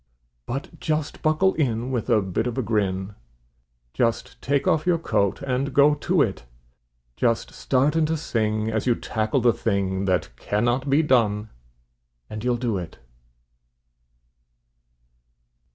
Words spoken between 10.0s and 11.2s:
That "cannot be